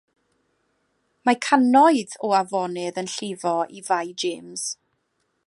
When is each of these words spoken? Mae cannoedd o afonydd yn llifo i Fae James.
Mae 1.29 1.37
cannoedd 1.47 2.15
o 2.29 2.33
afonydd 2.39 2.99
yn 3.03 3.13
llifo 3.17 3.55
i 3.81 3.85
Fae 3.91 4.19
James. 4.25 4.67